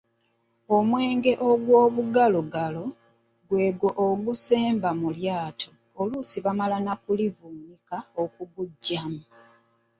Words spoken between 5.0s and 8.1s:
mu lyato oluusi bamala na kuliwunzika